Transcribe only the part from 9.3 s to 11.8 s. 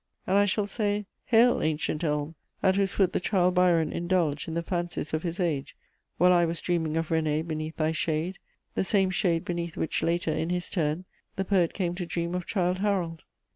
beneath which later, in his turn, the poet